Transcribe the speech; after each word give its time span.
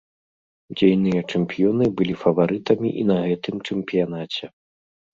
Дзейныя 0.79 1.21
чэмпіёны 1.31 1.85
былі 2.01 2.15
фаварытамі 2.23 2.89
і 3.05 3.09
на 3.13 3.21
гэтым 3.29 3.55
чэмпіянаце. 3.71 4.55